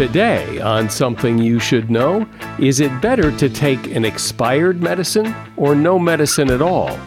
[0.00, 2.26] Today, on Something You Should Know,
[2.58, 6.98] is it better to take an expired medicine or no medicine at all?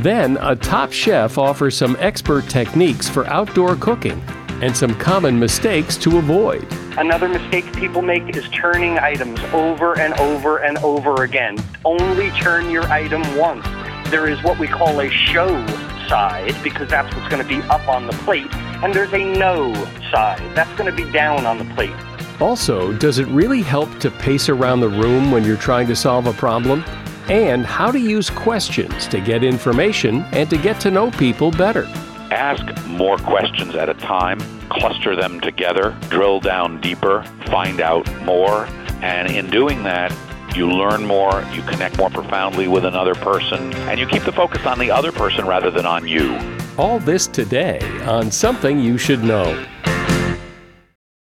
[0.00, 4.22] Then, a top chef offers some expert techniques for outdoor cooking
[4.60, 6.70] and some common mistakes to avoid.
[6.98, 11.56] Another mistake people make is turning items over and over and over again.
[11.86, 13.64] Only turn your item once.
[14.10, 15.66] There is what we call a show
[16.06, 19.72] side because that's what's going to be up on the plate, and there's a no
[20.10, 20.54] side.
[20.54, 21.96] That's going to be down on the plate.
[22.42, 26.26] Also, does it really help to pace around the room when you're trying to solve
[26.26, 26.82] a problem?
[27.28, 31.84] And how to use questions to get information and to get to know people better.
[32.32, 38.66] Ask more questions at a time, cluster them together, drill down deeper, find out more,
[39.02, 40.12] and in doing that,
[40.56, 44.66] you learn more, you connect more profoundly with another person, and you keep the focus
[44.66, 46.36] on the other person rather than on you.
[46.76, 49.64] All this today on Something You Should Know.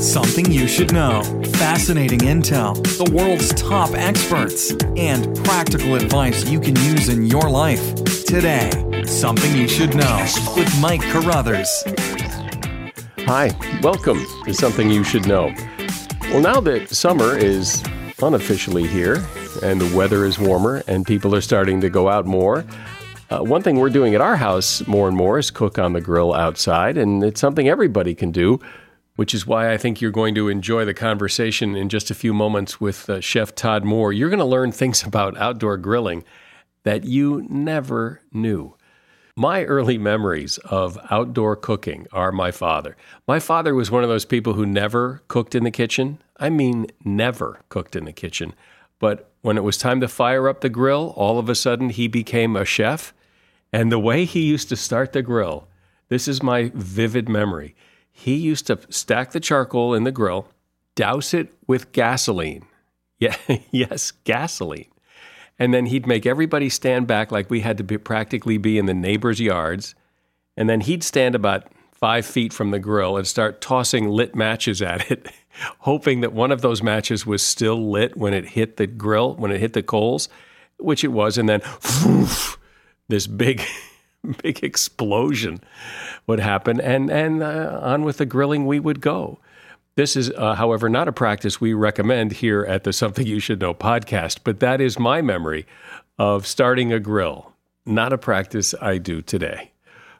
[0.00, 1.22] Something you should know.
[1.54, 7.94] Fascinating intel, the world's top experts, and practical advice you can use in your life.
[8.26, 8.70] Today,
[9.06, 11.70] Something You Should Know with Mike Carruthers.
[13.20, 13.50] Hi,
[13.82, 15.54] welcome to Something You Should Know.
[16.24, 17.82] Well, now that summer is
[18.22, 19.24] unofficially here
[19.62, 22.66] and the weather is warmer and people are starting to go out more,
[23.30, 26.02] uh, one thing we're doing at our house more and more is cook on the
[26.02, 28.60] grill outside, and it's something everybody can do
[29.16, 32.32] which is why I think you're going to enjoy the conversation in just a few
[32.32, 34.16] moments with uh, Chef Todd Mohr.
[34.16, 36.24] You're going to learn things about outdoor grilling
[36.84, 38.76] that you never knew.
[39.38, 42.96] My early memories of outdoor cooking are my father.
[43.26, 46.22] My father was one of those people who never cooked in the kitchen.
[46.38, 48.54] I mean, never cooked in the kitchen.
[48.98, 52.08] But when it was time to fire up the grill, all of a sudden he
[52.08, 53.12] became a chef.
[53.72, 55.68] And the way he used to start the grill,
[56.08, 57.74] this is my vivid memory
[58.18, 60.48] he used to stack the charcoal in the grill,
[60.94, 62.64] douse it with gasoline.
[63.18, 63.34] Yeah,
[63.70, 64.90] yes, gasoline.
[65.58, 68.84] And then he'd make everybody stand back like we had to be, practically be in
[68.84, 69.94] the neighbors' yards.
[70.54, 74.82] And then he'd stand about five feet from the grill and start tossing lit matches
[74.82, 75.30] at it,
[75.78, 79.50] hoping that one of those matches was still lit when it hit the grill, when
[79.50, 80.28] it hit the coals,
[80.78, 81.38] which it was.
[81.38, 81.62] And then
[83.08, 83.62] this big
[84.42, 85.60] big explosion
[86.26, 89.38] would happen, and and uh, on with the grilling we would go.
[89.96, 93.62] This is, uh, however, not a practice we recommend here at the Something You Should
[93.62, 95.66] Know podcast, but that is my memory
[96.18, 97.54] of starting a grill.
[97.86, 99.70] Not a practice I do today.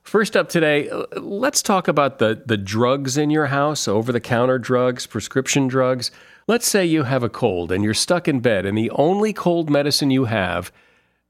[0.03, 4.21] First up today, uh, let's talk about the, the drugs in your house, over the
[4.21, 6.11] counter drugs, prescription drugs.
[6.47, 9.69] Let's say you have a cold and you're stuck in bed, and the only cold
[9.69, 10.73] medicine you have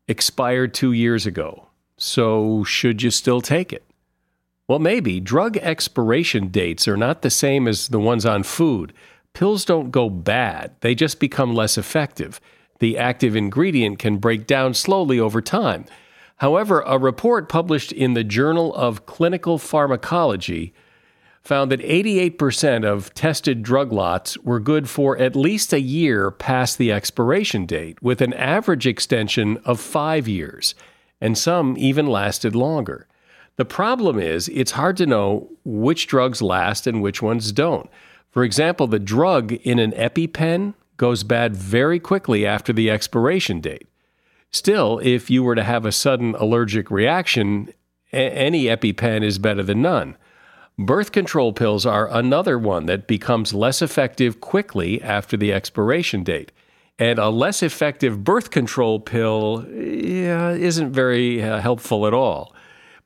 [0.07, 1.66] expired two years ago.
[1.99, 3.85] So, should you still take it?
[4.69, 5.21] Well, maybe.
[5.21, 8.93] Drug expiration dates are not the same as the ones on food.
[9.33, 12.41] Pills don't go bad, they just become less effective.
[12.79, 15.87] The active ingredient can break down slowly over time.
[16.37, 20.75] However, a report published in the Journal of Clinical Pharmacology
[21.43, 26.77] found that 88% of tested drug lots were good for at least a year past
[26.77, 30.75] the expiration date, with an average extension of five years
[31.21, 33.07] and some even lasted longer.
[33.57, 37.89] The problem is, it's hard to know which drugs last and which ones don't.
[38.31, 43.89] For example, the drug in an EpiPen goes bad very quickly after the expiration date.
[44.51, 47.73] Still, if you were to have a sudden allergic reaction,
[48.13, 50.17] a- any EpiPen is better than none.
[50.79, 56.53] Birth control pills are another one that becomes less effective quickly after the expiration date.
[56.99, 62.55] And a less effective birth control pill yeah, isn't very uh, helpful at all.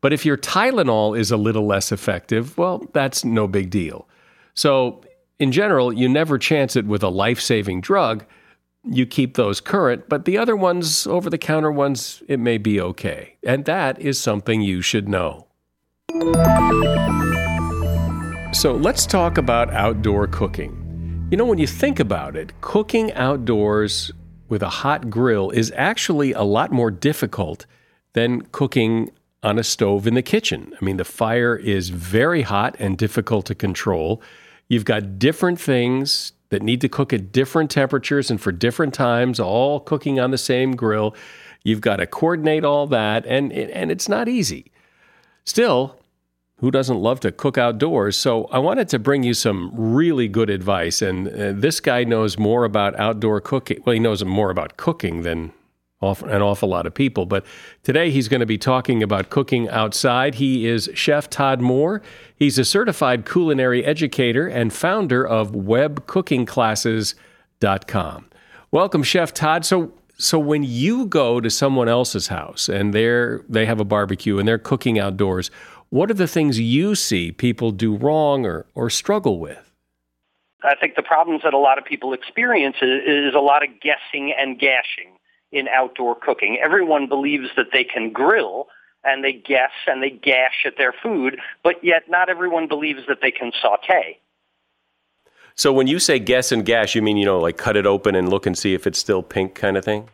[0.01, 4.09] But if your Tylenol is a little less effective, well, that's no big deal.
[4.55, 5.03] So,
[5.39, 8.25] in general, you never chance it with a life saving drug.
[8.85, 12.81] You keep those current, but the other ones, over the counter ones, it may be
[12.81, 13.37] okay.
[13.43, 15.47] And that is something you should know.
[18.53, 20.80] So, let's talk about outdoor cooking.
[21.31, 24.11] You know, when you think about it, cooking outdoors
[24.49, 27.67] with a hot grill is actually a lot more difficult
[28.15, 29.13] than cooking
[29.45, 30.75] on a stove in the kitchen.
[30.75, 34.21] I mean, the fire is very hot and difficult to control.
[34.67, 39.39] You've got different things that need to cook at different temperatures and for different times,
[39.39, 41.15] all cooking on the same grill.
[41.63, 44.73] You've got to coordinate all that, and, and it's not easy.
[45.45, 46.00] Still,
[46.61, 48.17] who doesn't love to cook outdoors?
[48.17, 51.03] So I wanted to bring you some really good advice.
[51.03, 53.83] And uh, this guy knows more about outdoor cooking.
[53.85, 55.53] Well, he knows more about cooking than
[56.03, 57.27] an awful lot of people.
[57.27, 57.45] But
[57.83, 60.37] today he's going to be talking about cooking outside.
[60.37, 62.01] He is Chef Todd Mohr.
[62.35, 68.27] He's a certified culinary educator and founder of webcookingclasses.com.
[68.71, 69.67] Welcome, Chef Todd.
[69.67, 74.39] So, so when you go to someone else's house and they're they have a barbecue
[74.39, 75.51] and they're cooking outdoors,
[75.91, 79.73] what are the things you see people do wrong or, or struggle with?
[80.63, 83.71] I think the problems that a lot of people experience is, is a lot of
[83.81, 85.19] guessing and gashing
[85.53, 86.59] in outdoor cooking.
[86.63, 88.69] Everyone believes that they can grill
[89.03, 93.19] and they guess and they gash at their food, but yet not everyone believes that
[93.23, 94.19] they can saute.
[95.55, 98.15] So when you say guess and gash, you mean, you know, like cut it open
[98.15, 100.09] and look and see if it's still pink kind of thing?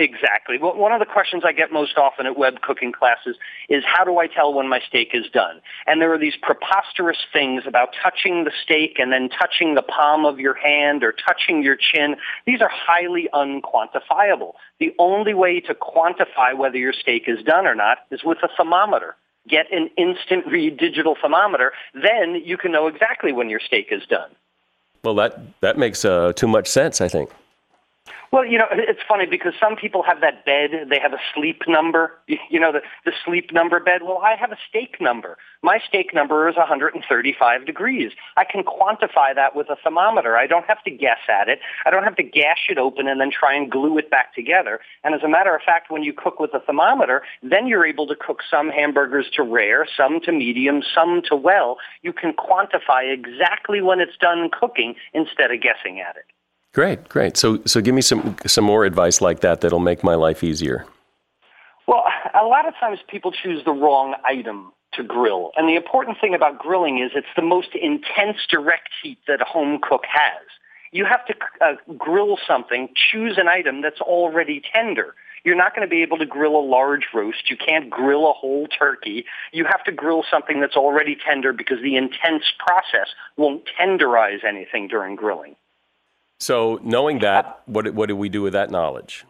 [0.00, 0.56] Exactly.
[0.56, 3.36] Well, one of the questions I get most often at web cooking classes
[3.68, 5.60] is how do I tell when my steak is done?
[5.86, 10.24] And there are these preposterous things about touching the steak and then touching the palm
[10.24, 12.16] of your hand or touching your chin.
[12.46, 14.54] These are highly unquantifiable.
[14.78, 18.48] The only way to quantify whether your steak is done or not is with a
[18.56, 19.16] thermometer.
[19.48, 24.06] Get an instant read digital thermometer, then you can know exactly when your steak is
[24.06, 24.30] done.
[25.04, 27.30] Well, that, that makes uh, too much sense, I think.
[28.32, 31.62] Well, you know, it's funny because some people have that bed, they have a sleep
[31.66, 32.12] number,
[32.48, 34.02] you know, the, the sleep number bed.
[34.04, 35.36] Well, I have a steak number.
[35.64, 38.12] My steak number is 135 degrees.
[38.36, 40.36] I can quantify that with a thermometer.
[40.36, 41.58] I don't have to guess at it.
[41.84, 44.78] I don't have to gash it open and then try and glue it back together.
[45.02, 48.06] And as a matter of fact, when you cook with a thermometer, then you're able
[48.06, 51.78] to cook some hamburgers to rare, some to medium, some to well.
[52.02, 56.26] You can quantify exactly when it's done cooking instead of guessing at it.
[56.72, 57.36] Great, great.
[57.36, 60.86] So, so give me some some more advice like that that'll make my life easier.
[61.88, 62.04] Well,
[62.40, 66.34] a lot of times people choose the wrong item to grill, and the important thing
[66.34, 70.46] about grilling is it's the most intense direct heat that a home cook has.
[70.92, 75.14] You have to uh, grill something, choose an item that's already tender.
[75.44, 77.48] You're not going to be able to grill a large roast.
[77.48, 79.24] You can't grill a whole turkey.
[79.52, 84.88] You have to grill something that's already tender because the intense process won't tenderize anything
[84.88, 85.56] during grilling.
[86.40, 89.26] So, knowing that, what, what do we do with that knowledge?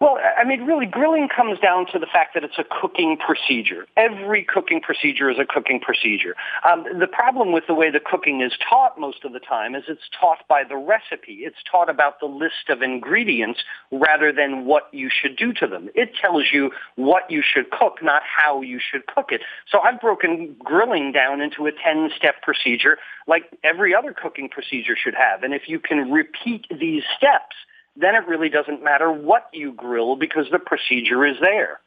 [0.00, 3.84] Well, I mean, really, grilling comes down to the fact that it's a cooking procedure.
[3.96, 6.36] Every cooking procedure is a cooking procedure.
[6.64, 9.84] Um, the problem with the way the cooking is taught most of the time is
[9.88, 11.40] it's taught by the recipe.
[11.40, 13.60] It's taught about the list of ingredients
[13.90, 15.88] rather than what you should do to them.
[15.96, 19.40] It tells you what you should cook, not how you should cook it.
[19.68, 25.14] So I've broken grilling down into a 10-step procedure like every other cooking procedure should
[25.14, 25.42] have.
[25.42, 27.56] And if you can repeat these steps,
[28.00, 31.80] then it really doesn't matter what you grill because the procedure is there.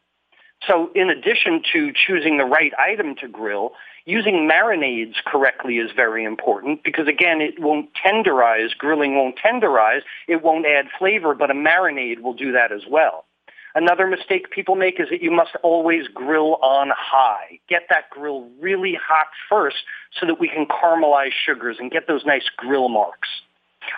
[0.68, 3.72] So in addition to choosing the right item to grill,
[4.06, 10.44] using marinades correctly is very important because again, it won't tenderize, grilling won't tenderize, it
[10.44, 13.26] won't add flavor, but a marinade will do that as well.
[13.74, 17.60] Another mistake people make is that you must always grill on high.
[17.70, 19.78] Get that grill really hot first
[20.20, 23.30] so that we can caramelize sugars and get those nice grill marks.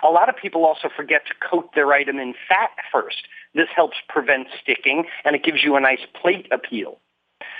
[0.02, 3.26] A lot of people also forget to coat their item in fat first.
[3.54, 6.98] This helps prevent sticking and it gives you a nice plate appeal.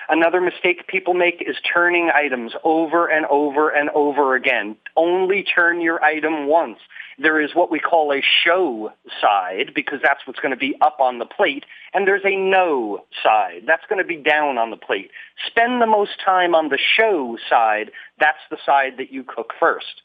[0.08, 4.76] Another mistake people make is turning items over and over and over again.
[4.96, 6.78] Only turn your item once.
[7.18, 10.98] There is what we call a show side because that's what's going to be up
[11.00, 11.64] on the plate.
[11.94, 13.62] And there's a no side.
[13.66, 15.10] That's going to be down on the plate.
[15.46, 17.90] Spend the most time on the show side.
[18.18, 20.02] That's the side that you cook first.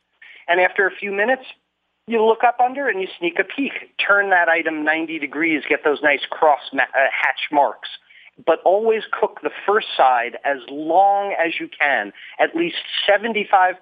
[0.48, 1.44] And after a few minutes,
[2.10, 3.96] you look up under and you sneak a peek.
[4.06, 7.90] Turn that item 90 degrees, get those nice cross ma- uh, hatch marks.
[8.44, 13.76] But always cook the first side as long as you can, at least 75%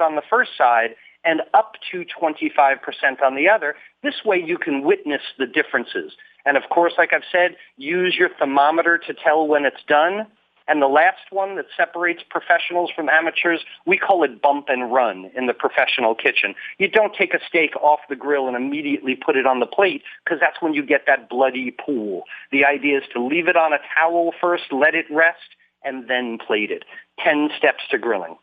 [0.00, 3.74] on the first side and up to 25% on the other.
[4.02, 6.12] This way you can witness the differences.
[6.46, 10.26] And of course, like I've said, use your thermometer to tell when it's done.
[10.66, 15.30] And the last one that separates professionals from amateurs, we call it bump and run
[15.36, 16.54] in the professional kitchen.
[16.78, 20.02] You don't take a steak off the grill and immediately put it on the plate
[20.24, 22.24] because that's when you get that bloody pool.
[22.50, 26.38] The idea is to leave it on a towel first, let it rest, and then
[26.38, 26.84] plate it.
[27.22, 28.36] Ten steps to grilling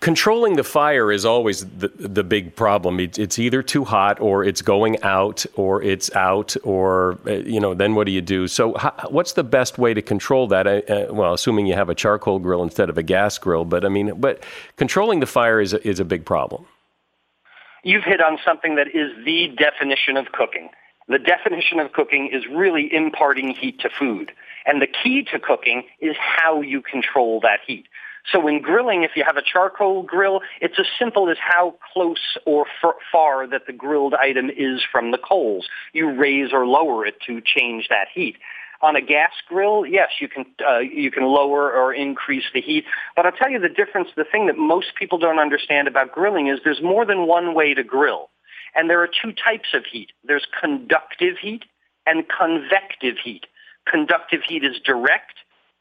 [0.00, 3.00] controlling the fire is always the, the big problem.
[3.00, 7.74] It's either too hot or it's going out or it's out or, uh, you know,
[7.74, 8.48] then what do you do?
[8.48, 10.66] So, how, what's the best way to control that?
[10.66, 13.88] Uh, well, assuming you have a charcoal grill instead of a gas grill, but I
[13.88, 14.44] mean, but
[14.76, 16.66] controlling the fire is is a big problem.
[17.82, 20.68] You've hit on something that is the definition of cooking.
[21.08, 24.32] The definition of cooking is really imparting heat to food.
[24.66, 27.86] And the key to cooking is how you control that heat.
[28.30, 32.38] So in grilling, if you have a charcoal grill, it's as simple as how close
[32.46, 32.66] or
[33.10, 35.68] far that the grilled item is from the coals.
[35.92, 38.36] You raise or lower it to change that heat.
[38.82, 42.84] On a gas grill, yes, you can uh, you can lower or increase the heat.
[43.14, 44.08] But I'll tell you the difference.
[44.16, 47.74] The thing that most people don't understand about grilling is there's more than one way
[47.74, 48.30] to grill,
[48.74, 50.12] and there are two types of heat.
[50.24, 51.64] There's conductive heat
[52.06, 53.44] and convective heat.
[53.86, 55.34] Conductive heat is direct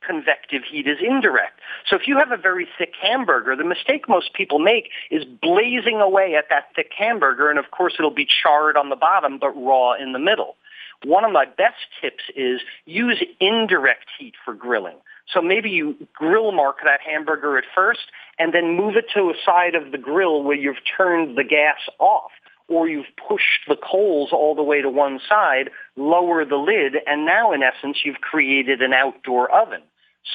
[0.05, 1.59] convective heat is indirect.
[1.87, 5.99] So if you have a very thick hamburger, the mistake most people make is blazing
[6.01, 9.51] away at that thick hamburger, and of course it'll be charred on the bottom but
[9.51, 10.55] raw in the middle.
[11.03, 14.97] One of my best tips is use indirect heat for grilling.
[15.33, 19.33] So maybe you grill mark that hamburger at first and then move it to a
[19.45, 22.31] side of the grill where you've turned the gas off
[22.69, 27.25] or you've pushed the coals all the way to one side, lower the lid, and
[27.25, 29.81] now in essence you've created an outdoor oven.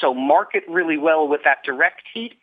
[0.01, 2.35] So mark it really well with that direct heat,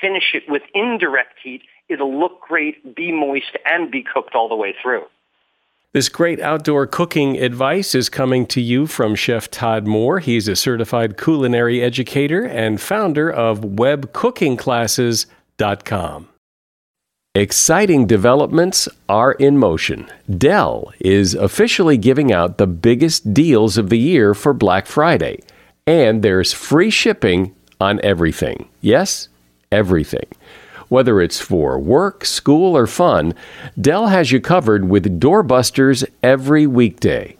[0.00, 1.62] finish it with indirect heat.
[1.88, 5.04] It'll look great, be moist, and be cooked all the way through.
[5.92, 10.22] This great outdoor cooking advice is coming to you from Chef Todd Mohr.
[10.22, 16.28] He's a certified culinary educator and founder of webcookingclasses.com.
[17.36, 20.10] Exciting developments are in motion.
[20.36, 25.38] Dell is officially giving out the biggest deals of the year for Black Friday,
[25.86, 28.68] and there's free shipping on everything.
[28.80, 29.28] Yes,
[29.70, 30.26] everything.
[30.88, 33.34] Whether it's for work, school, or fun,
[33.80, 37.36] Dell has you covered with doorbusters every weekday.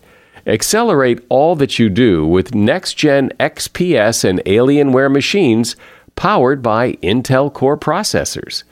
[0.46, 5.74] Accelerate all that you do with next gen XPS and Alienware machines
[6.14, 8.62] powered by Intel Core processors.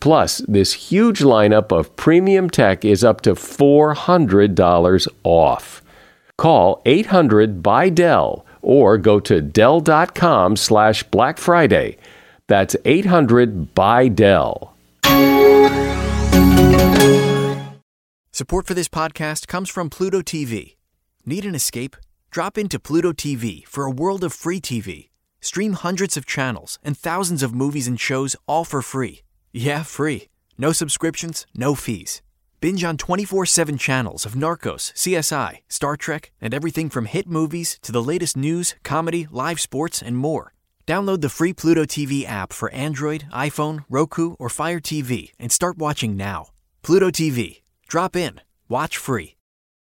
[0.00, 5.82] Plus, this huge lineup of premium tech is up to $400 off.
[6.36, 11.96] Call 800 by Dell or go to Dell.com slash Black Friday
[12.50, 14.74] that's 800 by Dell.
[18.32, 20.74] Support for this podcast comes from Pluto TV.
[21.24, 21.96] Need an escape?
[22.32, 25.10] Drop into Pluto TV for a world of free TV.
[25.40, 29.20] Stream hundreds of channels and thousands of movies and shows all for free.
[29.52, 30.28] Yeah, free.
[30.58, 32.22] No subscriptions, no fees.
[32.60, 37.78] Binge on 24 7 channels of Narcos, CSI, Star Trek, and everything from hit movies
[37.82, 40.52] to the latest news, comedy, live sports, and more.
[40.86, 45.78] Download the free Pluto TV app for Android, iPhone, Roku, or Fire TV and start
[45.78, 46.48] watching now.
[46.82, 47.60] Pluto TV.
[47.88, 48.40] Drop in.
[48.68, 49.34] Watch free.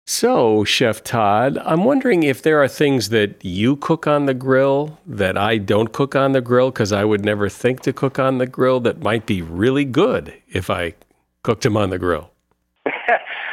[0.07, 4.99] So, Chef Todd, I'm wondering if there are things that you cook on the grill
[5.07, 8.37] that I don't cook on the grill because I would never think to cook on
[8.37, 10.93] the grill that might be really good if I
[11.41, 12.29] cooked them on the grill.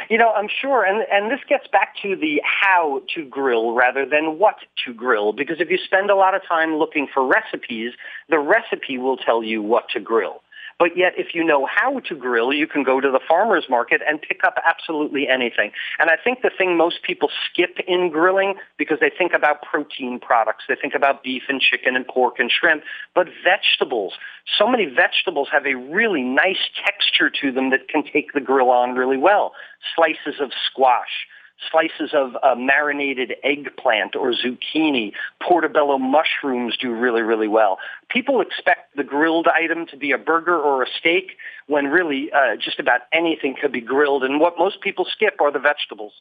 [0.09, 4.05] You know, I'm sure, and and this gets back to the how to grill rather
[4.05, 7.93] than what to grill, because if you spend a lot of time looking for recipes,
[8.29, 10.43] the recipe will tell you what to grill.
[10.83, 14.01] But yet, if you know how to grill, you can go to the farmer's market
[14.05, 15.71] and pick up absolutely anything.
[15.97, 20.19] And I think the thing most people skip in grilling because they think about protein
[20.19, 22.83] products, they think about beef and chicken and pork and shrimp,
[23.15, 24.15] but vegetables.
[24.59, 28.69] So many vegetables have a really nice texture to them that can take the grill
[28.69, 29.53] on really well.
[29.95, 31.27] Slices of squash,
[31.71, 35.13] slices of marinated eggplant or zucchini.
[35.41, 37.79] Portobello mushrooms do really, really well.
[38.09, 41.31] People expect the grilled item to be a burger or a steak
[41.67, 44.23] when really uh, just about anything could be grilled.
[44.23, 46.13] And what most people skip are the vegetables.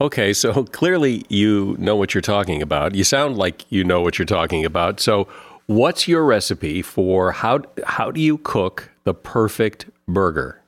[0.00, 2.94] Okay, so clearly you know what you're talking about.
[2.94, 5.00] You sound like you know what you're talking about.
[5.00, 5.28] So,
[5.66, 10.62] what's your recipe for how how do you cook the perfect burger?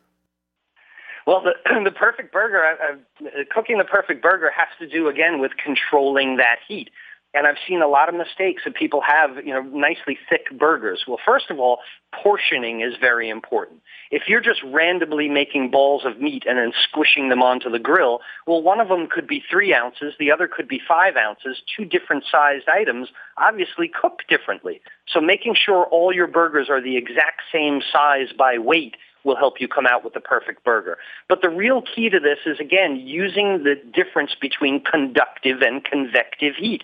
[1.28, 1.52] Well, the,
[1.84, 6.38] the perfect burger, uh, uh, cooking the perfect burger has to do again with controlling
[6.38, 6.88] that heat.
[7.34, 11.04] And I've seen a lot of mistakes that people have, you know, nicely thick burgers.
[11.06, 11.80] Well, first of all,
[12.22, 13.82] portioning is very important.
[14.10, 18.20] If you're just randomly making balls of meat and then squishing them onto the grill,
[18.46, 21.84] well, one of them could be three ounces, the other could be five ounces, two
[21.84, 24.80] different sized items, obviously cooked differently.
[25.06, 29.60] So making sure all your burgers are the exact same size by weight will help
[29.60, 30.98] you come out with the perfect burger.
[31.28, 36.54] But the real key to this is, again, using the difference between conductive and convective
[36.56, 36.82] heat.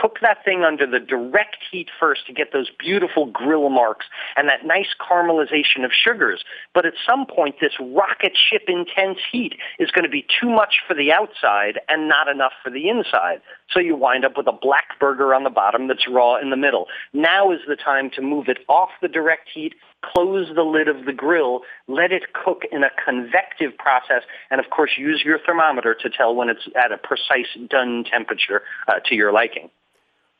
[0.00, 4.48] Cook that thing under the direct heat first to get those beautiful grill marks and
[4.48, 6.44] that nice caramelization of sugars.
[6.74, 10.80] But at some point, this rocket ship intense heat is going to be too much
[10.86, 13.40] for the outside and not enough for the inside.
[13.70, 16.56] So you wind up with a black burger on the bottom that's raw in the
[16.56, 16.86] middle.
[17.12, 19.74] Now is the time to move it off the direct heat,
[20.04, 24.70] close the lid of the grill, let it cook in a convective process, and of
[24.70, 29.14] course use your thermometer to tell when it's at a precise done temperature uh, to
[29.14, 29.70] your liking.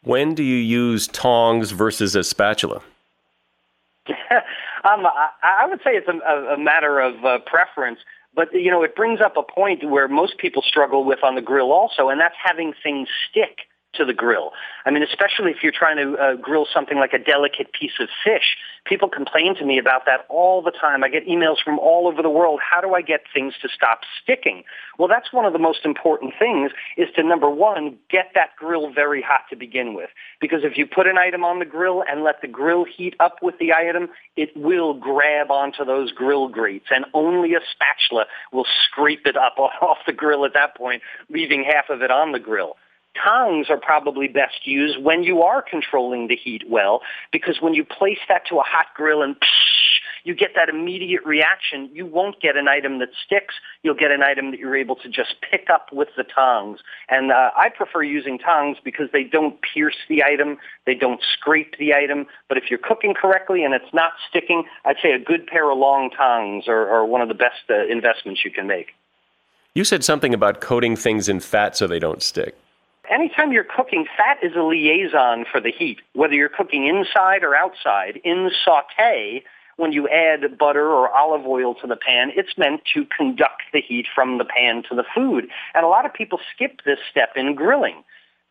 [0.07, 2.77] When do you use tongs versus a spatula?
[4.09, 7.99] um, I, I, would say it's a, a matter of uh, preference.
[8.33, 11.41] But you know, it brings up a point where most people struggle with on the
[11.41, 14.53] grill also, and that's having things stick to the grill.
[14.85, 18.09] I mean, especially if you're trying to uh, grill something like a delicate piece of
[18.25, 18.57] fish.
[18.85, 21.03] People complain to me about that all the time.
[21.03, 22.61] I get emails from all over the world.
[22.62, 24.62] How do I get things to stop sticking?
[24.97, 28.93] Well, that's one of the most important things is to number one, get that grill
[28.93, 30.11] very hot to begin with.
[30.41, 33.38] Because if you put an item on the grill and let the grill heat up
[33.43, 38.67] with the item, it will grab onto those grill grates and only a spatula will
[38.85, 42.38] scrape it up off the grill at that point, leaving half of it on the
[42.38, 42.76] grill
[43.23, 47.85] tongs are probably best used when you are controlling the heat well, because when you
[47.85, 49.77] place that to a hot grill and psh,
[50.27, 53.55] you get that immediate reaction, you won't get an item that sticks.
[53.85, 56.81] You'll get an item that you're able to just pick up with the tongs.
[57.09, 61.79] And uh, I prefer using tongs because they don't pierce the item, they don't scrape
[61.79, 62.27] the item.
[62.49, 65.79] But if you're cooking correctly and it's not sticking, I'd say a good pair of
[65.79, 68.95] long tongs are, are one of the best uh, investments you can make.
[69.75, 72.57] You said something about coating things in fat so they don't stick
[73.11, 75.99] anytime you're cooking, fat is a liaison for the heat.
[76.13, 79.43] Whether you're cooking inside or outside, in saute,
[79.77, 83.81] when you add butter or olive oil to the pan, it's meant to conduct the
[83.81, 85.49] heat from the pan to the food.
[85.75, 88.03] And a lot of people skip this step in grilling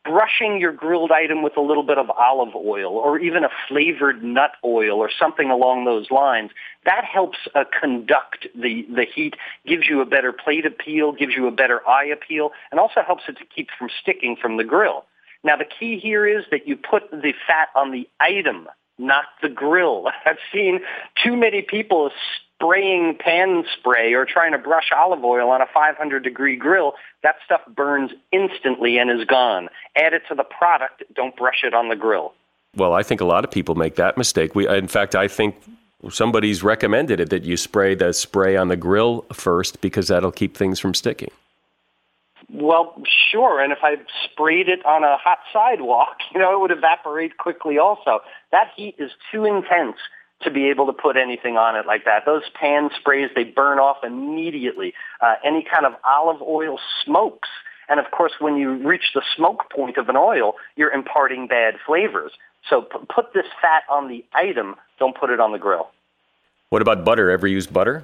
[0.05, 4.23] brushing your grilled item with a little bit of olive oil or even a flavored
[4.23, 6.51] nut oil or something along those lines,
[6.85, 9.35] that helps uh, conduct the, the heat,
[9.65, 13.23] gives you a better plate appeal, gives you a better eye appeal, and also helps
[13.27, 15.05] it to keep from sticking from the grill.
[15.43, 19.49] Now the key here is that you put the fat on the item, not the
[19.49, 20.07] grill.
[20.25, 20.81] I've seen
[21.23, 22.11] too many people
[22.55, 26.93] spraying pan spray or trying to brush olive oil on a 500 degree grill,
[27.23, 29.69] that stuff burns instantly and is gone.
[29.95, 32.33] Add it to the product, don't brush it on the grill.
[32.75, 34.53] Well, I think a lot of people make that mistake.
[34.53, 35.55] We, in fact, I think
[36.09, 40.57] somebody's recommended it that you spray the spray on the grill first because that'll keep
[40.57, 41.31] things from sticking.
[42.51, 43.01] Well,
[43.31, 43.61] sure.
[43.61, 47.77] And if I sprayed it on a hot sidewalk, you know, it would evaporate quickly
[47.77, 48.19] also.
[48.51, 49.97] That heat is too intense
[50.41, 52.23] to be able to put anything on it like that.
[52.25, 54.93] Those pan sprays, they burn off immediately.
[55.21, 57.49] Uh, any kind of olive oil smokes.
[57.87, 61.75] And of course, when you reach the smoke point of an oil, you're imparting bad
[61.85, 62.31] flavors.
[62.69, 65.89] So p- put this fat on the item, don't put it on the grill.
[66.69, 67.29] What about butter?
[67.29, 68.03] Ever use butter?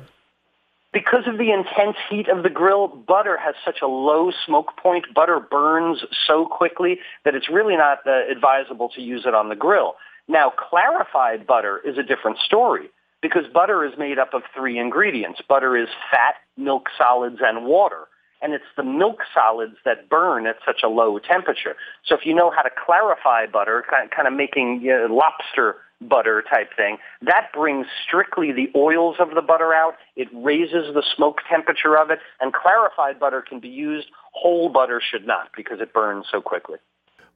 [0.94, 5.06] Because of the intense heat of the grill, butter has such a low smoke point.
[5.16, 9.56] Butter burns so quickly that it's really not uh, advisable to use it on the
[9.56, 9.96] grill.
[10.28, 12.90] Now, clarified butter is a different story
[13.22, 15.42] because butter is made up of three ingredients.
[15.48, 18.08] Butter is fat, milk solids, and water.
[18.42, 21.76] And it's the milk solids that burn at such a low temperature.
[22.06, 26.44] So if you know how to clarify butter, kind of making you know, lobster butter
[26.50, 29.94] type thing, that brings strictly the oils of the butter out.
[30.16, 32.18] It raises the smoke temperature of it.
[32.40, 34.08] And clarified butter can be used.
[34.34, 36.78] Whole butter should not because it burns so quickly.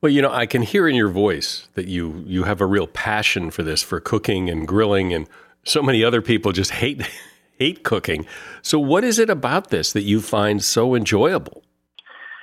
[0.05, 2.85] Well, you know, I can hear in your voice that you you have a real
[2.85, 5.27] passion for this, for cooking and grilling, and
[5.63, 7.01] so many other people just hate
[7.57, 8.27] hate cooking.
[8.61, 11.63] So, what is it about this that you find so enjoyable?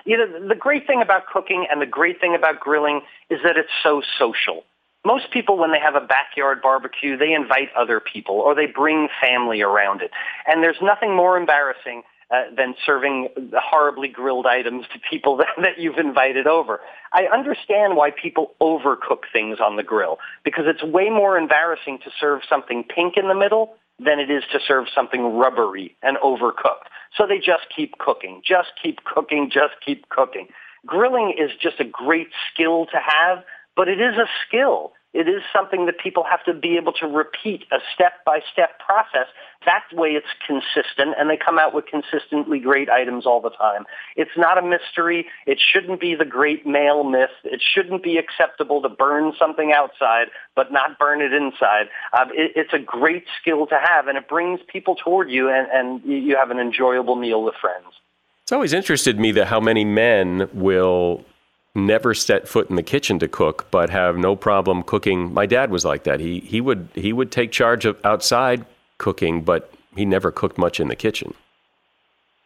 [0.04, 3.56] You know, the great thing about cooking and the great thing about grilling is that
[3.56, 4.64] it's so social.
[5.04, 9.06] Most people, when they have a backyard barbecue, they invite other people or they bring
[9.20, 10.10] family around it.
[10.48, 15.78] And there's nothing more embarrassing uh, than serving horribly grilled items to people that, that
[15.78, 16.80] you've invited over.
[17.12, 22.10] I understand why people overcook things on the grill because it's way more embarrassing to
[22.18, 26.88] serve something pink in the middle than it is to serve something rubbery and overcooked.
[27.16, 30.48] So they just keep cooking, just keep cooking, just keep cooking.
[30.86, 33.44] Grilling is just a great skill to have,
[33.76, 34.92] but it is a skill.
[35.14, 39.26] It is something that people have to be able to repeat a step-by-step process.
[39.66, 43.84] That way it's consistent and they come out with consistently great items all the time.
[44.16, 45.26] It's not a mystery.
[45.46, 47.30] It shouldn't be the great male myth.
[47.44, 51.88] It shouldn't be acceptable to burn something outside but not burn it inside.
[52.18, 55.68] Um, it, it's a great skill to have and it brings people toward you and,
[55.72, 57.86] and you have an enjoyable meal with friends.
[58.44, 61.24] It's always interested me that how many men will
[61.74, 65.32] never set foot in the kitchen to cook, but have no problem cooking.
[65.32, 66.20] My dad was like that.
[66.20, 68.64] He he would he would take charge of outside
[68.98, 71.34] cooking, but he never cooked much in the kitchen.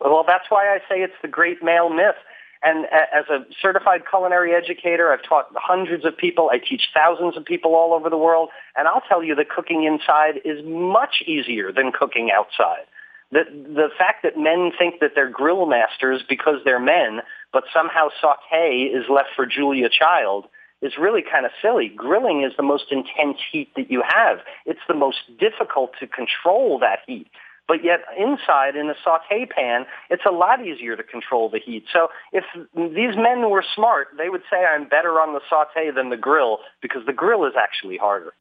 [0.01, 2.17] Well, that's why I say it's the great male myth.
[2.63, 6.51] And as a certified culinary educator, I've taught hundreds of people.
[6.51, 8.49] I teach thousands of people all over the world.
[8.77, 12.87] And I'll tell you that cooking inside is much easier than cooking outside.
[13.31, 17.21] The, the fact that men think that they're grill masters because they're men,
[17.57, 20.45] but somehow saute is left for Julia Child
[20.83, 21.89] is really kind of silly.
[21.89, 24.41] Grilling is the most intense heat that you have.
[24.67, 27.29] It's the most difficult to control that heat.
[27.67, 31.87] But yet inside in a saute pan, it's a lot easier to control the heat.
[31.91, 36.11] So if these men were smart, they would say I'm better on the saute than
[36.11, 38.35] the grill because the grill is actually harder.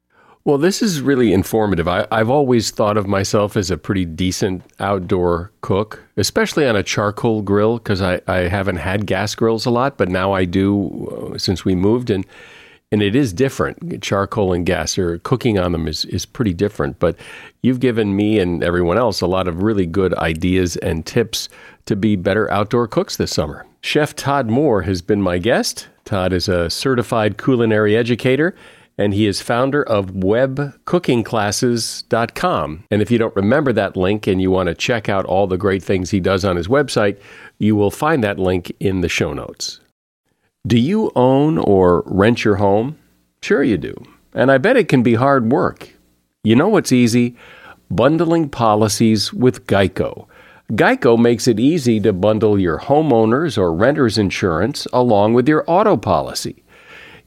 [0.45, 1.87] Well, this is really informative.
[1.87, 6.83] I, have always thought of myself as a pretty decent outdoor cook, especially on a
[6.83, 11.33] charcoal grill, because I, I haven't had gas grills a lot, but now I do
[11.33, 12.11] uh, since we moved.
[12.11, 12.27] And
[12.91, 14.03] and it is different.
[14.03, 16.99] Charcoal and gas or cooking on them is, is pretty different.
[16.99, 17.17] But
[17.63, 21.49] you've given me and everyone else a lot of really good ideas and tips
[21.87, 23.65] to be better outdoor cooks this summer.
[23.81, 25.87] Chef Todd Mohr has been my guest.
[26.05, 28.55] Todd is a certified culinary educator
[28.97, 32.83] and he is founder of webcookingclasses.com.
[32.89, 35.57] And if you don't remember that link and you want to check out all the
[35.57, 37.19] great things he does on his website,
[37.59, 39.81] you will find that link in the show notes.
[40.65, 42.97] Do you own or rent your home?
[43.41, 43.93] Sure, you do.
[44.33, 45.89] And I bet it can be hard work.
[46.43, 47.35] You know what's easy?
[47.91, 50.25] Bundling policies with Geico.
[50.71, 55.95] Geico makes it easy to bundle your homeowner's or renter's insurance along with your auto
[55.95, 56.63] policy.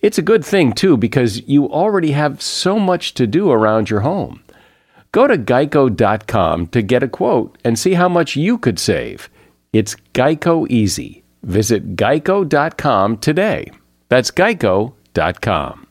[0.01, 4.01] It's a good thing, too, because you already have so much to do around your
[4.01, 4.43] home.
[5.11, 9.29] Go to geico.com to get a quote and see how much you could save.
[9.73, 11.25] It's Geico Easy.
[11.43, 13.71] Visit geico.com today.
[14.09, 15.88] That's geico.com.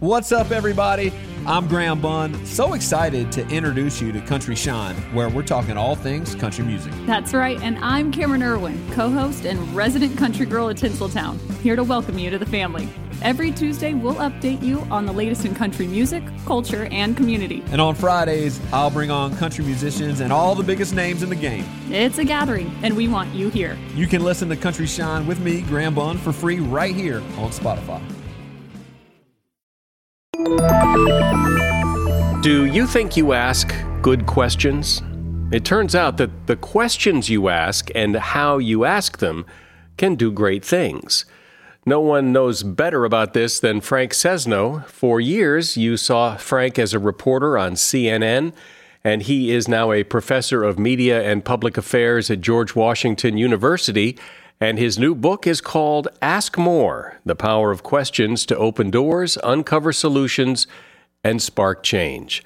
[0.00, 1.12] What's up, everybody?
[1.46, 2.46] I'm Graham Bunn.
[2.46, 6.90] So excited to introduce you to Country Shine, where we're talking all things country music.
[7.04, 11.76] That's right, and I'm Cameron Irwin, co host and resident country girl at Tinseltown, here
[11.76, 12.88] to welcome you to the family.
[13.20, 17.62] Every Tuesday, we'll update you on the latest in country music, culture, and community.
[17.70, 21.36] And on Fridays, I'll bring on country musicians and all the biggest names in the
[21.36, 21.66] game.
[21.90, 23.76] It's a gathering, and we want you here.
[23.94, 27.50] You can listen to Country Shine with me, Graham Bunn, for free right here on
[27.50, 28.00] Spotify.
[32.42, 35.00] Do you think you ask good questions?
[35.52, 39.46] It turns out that the questions you ask and how you ask them
[39.96, 41.24] can do great things.
[41.86, 44.84] No one knows better about this than Frank Sesno.
[44.86, 48.52] For years, you saw Frank as a reporter on CNN,
[49.04, 54.18] and he is now a professor of media and public affairs at George Washington University.
[54.62, 59.38] And his new book is called Ask More The Power of Questions to Open Doors,
[59.42, 60.66] Uncover Solutions,
[61.24, 62.44] and Spark Change.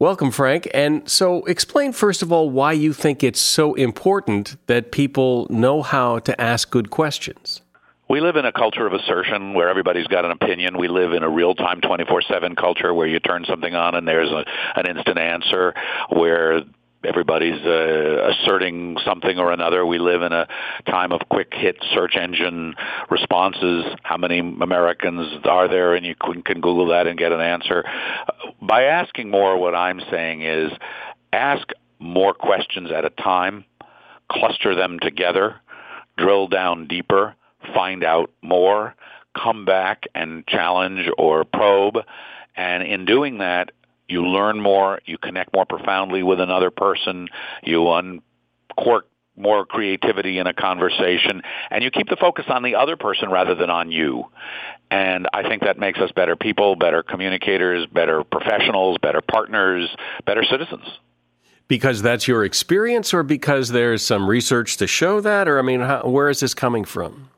[0.00, 0.68] Welcome, Frank.
[0.74, 5.82] And so, explain first of all why you think it's so important that people know
[5.82, 7.62] how to ask good questions.
[8.08, 10.76] We live in a culture of assertion where everybody's got an opinion.
[10.76, 14.44] We live in a real-time 24/7 culture where you turn something on and there's a,
[14.74, 15.72] an instant answer
[16.10, 16.62] where
[17.06, 19.84] everybody's uh, asserting something or another.
[19.84, 20.46] We live in a
[20.86, 22.74] time of quick hit search engine
[23.10, 23.84] responses.
[24.02, 25.94] How many Americans are there?
[25.94, 27.84] And you can, can Google that and get an answer.
[28.60, 30.72] By asking more, what I'm saying is
[31.32, 33.64] ask more questions at a time,
[34.30, 35.56] cluster them together,
[36.16, 37.34] drill down deeper
[37.72, 38.94] find out more,
[39.40, 41.98] come back and challenge or probe.
[42.56, 43.72] And in doing that,
[44.08, 47.28] you learn more, you connect more profoundly with another person,
[47.62, 52.96] you uncork more creativity in a conversation, and you keep the focus on the other
[52.96, 54.24] person rather than on you.
[54.90, 59.88] And I think that makes us better people, better communicators, better professionals, better partners,
[60.24, 60.84] better citizens.
[61.66, 65.80] Because that's your experience, or because there's some research to show that, or I mean,
[65.80, 67.30] how, where is this coming from?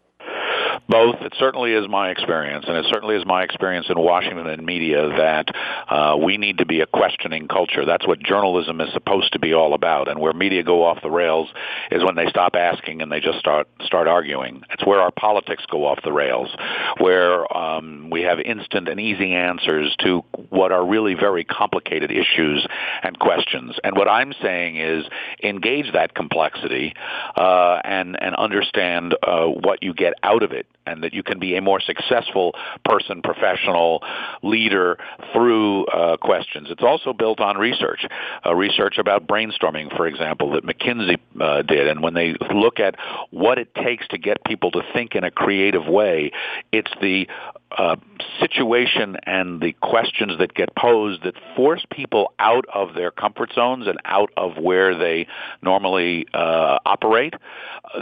[0.89, 1.17] Both.
[1.21, 5.09] It certainly is my experience, and it certainly is my experience in Washington and media
[5.09, 5.47] that
[5.89, 7.85] uh, we need to be a questioning culture.
[7.85, 10.09] That's what journalism is supposed to be all about.
[10.09, 11.49] And where media go off the rails
[11.91, 14.63] is when they stop asking and they just start start arguing.
[14.71, 16.55] It's where our politics go off the rails,
[16.99, 22.67] where um, we have instant and easy answers to what are really very complicated issues
[23.03, 23.77] and questions.
[23.83, 25.05] And what I'm saying is
[25.43, 26.95] engage that complexity
[27.37, 31.39] uh, and and understand uh, what you get out of it and that you can
[31.39, 34.03] be a more successful person, professional,
[34.43, 34.99] leader
[35.33, 36.69] through uh, questions.
[36.71, 38.07] It's also built on research,
[38.45, 41.89] uh, research about brainstorming, for example, that McKinsey uh, did.
[41.89, 42.97] And when they look at
[43.31, 46.33] what it takes to get people to think in a creative way,
[46.73, 47.29] it's the
[47.77, 47.97] uh,
[48.41, 53.87] situation and the questions that get posed that force people out of their comfort zones
[53.87, 55.27] and out of where they
[55.63, 57.35] normally uh, operate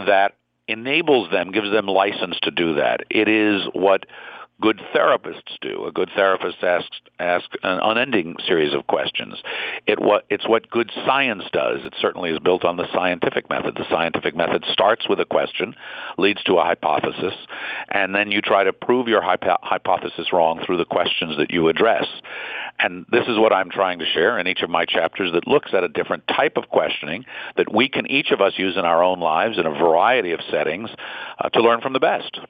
[0.06, 0.34] that
[0.68, 3.00] enables them, gives them license to do that.
[3.10, 4.06] It is what
[4.64, 5.84] good therapists do.
[5.84, 9.34] A good therapist asks asks an unending series of questions.
[9.86, 11.80] It what it's what good science does.
[11.84, 13.74] It certainly is built on the scientific method.
[13.74, 15.74] The scientific method starts with a question,
[16.16, 17.34] leads to a hypothesis,
[17.90, 21.68] and then you try to prove your hypo- hypothesis wrong through the questions that you
[21.68, 22.06] address.
[22.78, 25.74] And this is what I'm trying to share in each of my chapters that looks
[25.74, 27.26] at a different type of questioning
[27.58, 30.40] that we can each of us use in our own lives in a variety of
[30.50, 30.88] settings
[31.38, 32.40] uh, to learn from the best.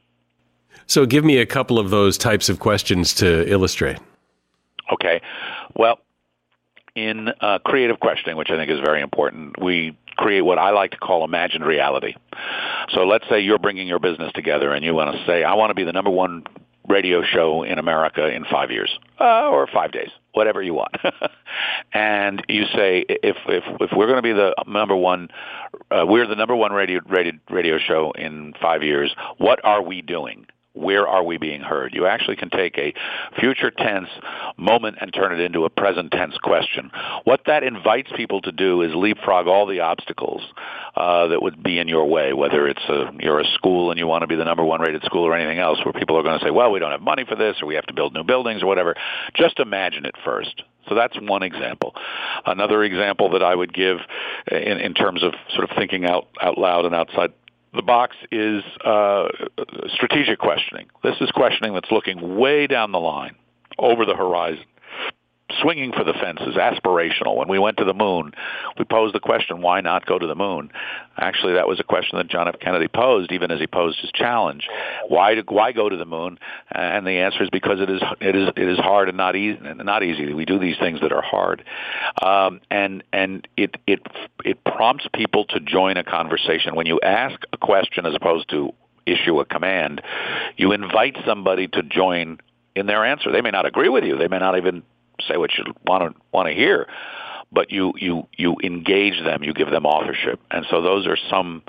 [0.87, 3.98] So, give me a couple of those types of questions to illustrate.
[4.92, 5.20] Okay.
[5.74, 5.98] Well,
[6.94, 10.92] in uh, creative questioning, which I think is very important, we create what I like
[10.92, 12.14] to call imagined reality.
[12.90, 15.70] So let's say you're bringing your business together and you want to say, I want
[15.70, 16.44] to be the number one
[16.88, 20.96] radio show in America in five years uh, or five days, whatever you want.
[21.92, 25.30] and you say, if if if we're going to be the number one,
[25.90, 29.14] uh, we're the number one radio radio radio show in five years.
[29.38, 30.46] What are we doing?
[30.74, 31.94] Where are we being heard?
[31.94, 32.92] You actually can take a
[33.38, 34.08] future tense
[34.56, 36.90] moment and turn it into a present tense question.
[37.24, 40.42] What that invites people to do is leapfrog all the obstacles
[40.96, 44.06] uh, that would be in your way, whether it's a, you're a school and you
[44.06, 46.38] want to be the number one rated school or anything else where people are going
[46.38, 48.24] to say, well, we don't have money for this or we have to build new
[48.24, 48.94] buildings or whatever.
[49.34, 50.62] Just imagine it first.
[50.88, 51.94] So that's one example.
[52.44, 53.98] Another example that I would give
[54.50, 57.32] in, in terms of sort of thinking out, out loud and outside
[57.74, 59.28] the box is uh,
[59.88, 60.87] strategic questioning.
[61.02, 63.34] This is questioning that's looking way down the line,
[63.78, 64.64] over the horizon
[65.61, 67.37] swinging for the fences, aspirational.
[67.37, 68.33] When we went to the moon,
[68.78, 70.70] we posed the question, why not go to the moon?
[71.18, 72.59] Actually, that was a question that John F.
[72.61, 74.66] Kennedy posed, even as he posed his challenge.
[75.09, 76.38] Why, why go to the moon?
[76.70, 79.59] And the answer is because it is, it is, it is hard and not easy.
[79.62, 80.33] Not easy.
[80.33, 81.64] We do these things that are hard,
[82.22, 84.00] um, and and it it
[84.44, 86.74] it prompts people to join a conversation.
[86.74, 88.72] When you ask a question as opposed to
[89.07, 90.02] issue a command,
[90.57, 92.38] you invite somebody to join
[92.74, 93.30] in their answer.
[93.30, 94.16] They may not agree with you.
[94.16, 94.83] They may not even
[95.29, 96.87] say what you want to want to hear,
[97.53, 101.62] but you you you engage them, you give them authorship, and so those are some.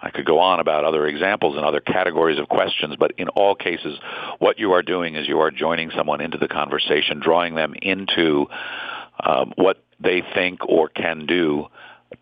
[0.00, 3.54] I could go on about other examples and other categories of questions, but in all
[3.54, 3.98] cases,
[4.38, 8.46] what you are doing is you are joining someone into the conversation, drawing them into
[9.18, 11.68] um, what they think or can do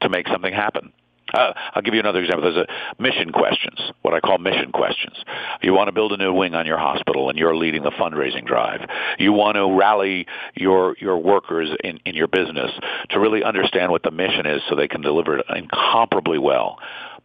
[0.00, 0.92] to make something happen.
[1.34, 2.52] I'll give you another example.
[2.52, 5.16] There's a mission questions, what I call mission questions.
[5.62, 8.46] You want to build a new wing on your hospital, and you're leading the fundraising
[8.46, 8.88] drive.
[9.18, 12.70] You want to rally your your workers in, in your business
[13.10, 16.78] to really understand what the mission is, so they can deliver it incomparably well.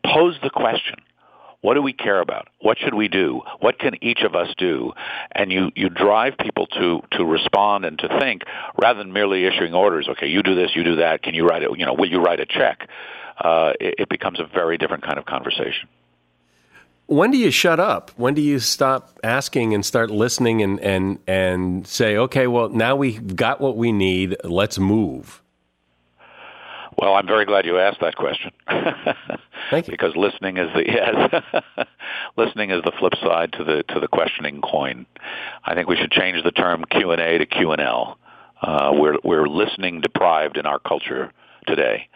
[0.03, 0.95] Pose the question.
[1.61, 2.47] What do we care about?
[2.61, 3.41] What should we do?
[3.59, 4.93] What can each of us do?
[5.33, 8.43] And you, you drive people to, to respond and to think
[8.81, 10.07] rather than merely issuing orders.
[10.07, 11.21] Okay, you do this, you do that.
[11.21, 11.69] Can you write it?
[11.77, 12.87] You know, will you write a check?
[13.39, 15.87] Uh, it, it becomes a very different kind of conversation.
[17.07, 18.11] When do you shut up?
[18.17, 22.95] When do you stop asking and start listening and, and, and say, okay, well, now
[22.95, 25.41] we've got what we need, let's move?
[26.99, 28.51] Well, I'm very glad you asked that question.
[29.71, 29.91] Thank you.
[29.91, 31.85] because listening is the yes,
[32.37, 35.05] listening is the flip side to the to the questioning coin.
[35.63, 38.19] I think we should change the term Q and A to Q and L.
[38.61, 41.31] Uh, we're we're listening deprived in our culture
[41.69, 42.07] today.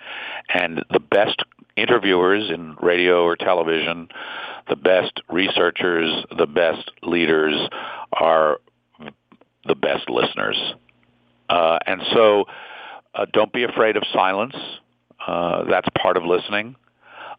[0.54, 1.42] And the best
[1.76, 4.10] interviewers in radio or television,
[4.70, 7.56] the best researchers, the best leaders
[8.12, 8.60] are
[9.66, 10.58] the best listeners.
[11.50, 12.46] Uh, and so
[13.16, 14.56] uh, don't be afraid of silence.
[15.26, 16.76] Uh, that's part of listening.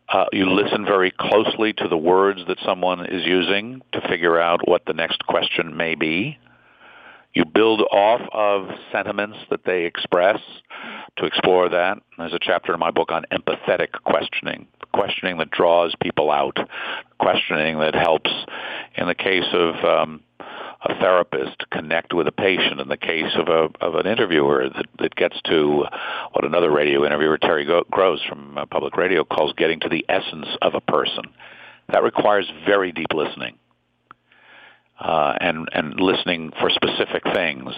[0.08, 4.68] Uh, you listen very closely to the words that someone is using to figure out
[4.68, 6.38] what the next question may be.
[7.32, 10.38] You build off of sentiments that they express
[11.16, 11.98] to explore that.
[12.18, 16.56] There's a chapter in my book on empathetic questioning, questioning that draws people out,
[17.18, 18.30] questioning that helps,
[18.96, 22.80] in the case of um, a therapist, connect with a patient.
[22.80, 25.84] In the case of a of an interviewer, that, that gets to
[26.32, 30.48] what another radio interviewer, Terry Gross from uh, Public Radio, calls getting to the essence
[30.62, 31.24] of a person.
[31.92, 33.56] That requires very deep listening
[35.00, 37.72] uh, and and listening for specific things,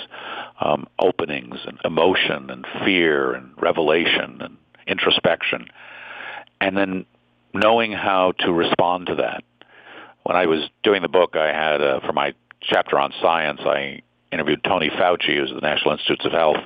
[0.60, 5.68] um, openings and emotion and fear and revelation and introspection,
[6.60, 7.06] and then
[7.54, 9.42] knowing how to respond to that
[10.26, 14.02] when I was doing the book, I had uh, for my chapter on science, I
[14.32, 16.56] interviewed Tony Fauci, who's at the National Institutes of Health,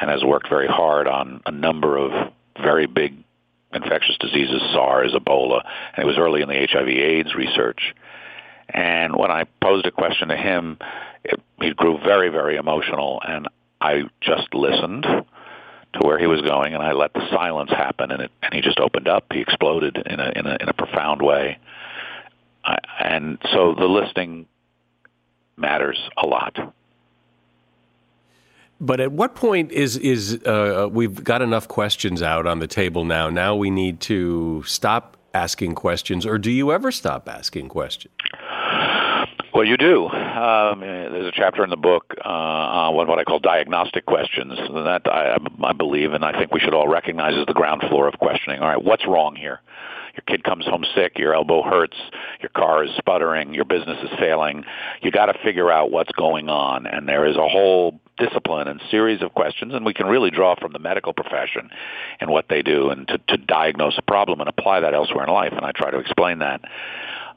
[0.00, 3.12] and has worked very hard on a number of very big
[3.74, 5.60] infectious diseases, SARS, Ebola,
[5.94, 7.94] and it was early in the HIV/AIDS research.
[8.68, 10.78] And when I posed a question to him,
[11.24, 13.48] it, he grew very, very emotional, and
[13.80, 18.22] I just listened to where he was going, and I let the silence happen, and
[18.22, 19.24] it, and he just opened up.
[19.32, 21.58] He exploded in a in a in a profound way,
[22.64, 24.46] I, and so the listening
[25.56, 26.56] matters a lot.
[28.80, 33.04] But at what point is is uh, we've got enough questions out on the table
[33.04, 33.28] now?
[33.30, 38.14] Now we need to stop asking questions, or do you ever stop asking questions?
[39.58, 40.06] Well, you do.
[40.06, 44.52] Um, there's a chapter in the book uh, on what, I call diagnostic questions.
[44.56, 48.06] That I, I believe, and I think we should all recognize as the ground floor
[48.06, 48.60] of questioning.
[48.60, 49.58] All right, what's wrong here?
[50.14, 51.96] Your kid comes home sick, your elbow hurts,
[52.40, 54.62] your car is sputtering, your business is failing.
[55.02, 58.80] You got to figure out what's going on, and there is a whole discipline and
[58.92, 61.68] series of questions, and we can really draw from the medical profession
[62.20, 65.32] and what they do, and to, to diagnose a problem and apply that elsewhere in
[65.32, 65.52] life.
[65.52, 66.60] And I try to explain that.